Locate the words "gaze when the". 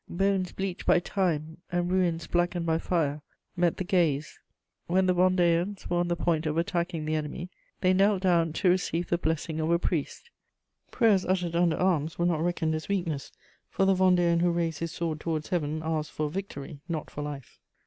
3.83-5.13